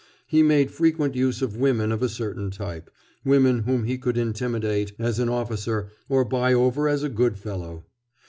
He 0.25 0.41
made 0.41 0.71
frequent 0.71 1.13
use 1.13 1.43
of 1.43 1.57
women 1.57 1.91
of 1.91 2.01
a 2.01 2.09
certain 2.09 2.49
type, 2.49 2.89
women 3.23 3.59
whom 3.65 3.83
he 3.83 3.99
could 3.99 4.17
intimidate 4.17 4.93
as 4.97 5.19
an 5.19 5.29
officer 5.29 5.91
or 6.09 6.25
buy 6.25 6.53
over 6.55 6.89
as 6.89 7.03
a 7.03 7.07
good 7.09 7.37
fellow. 7.37 7.85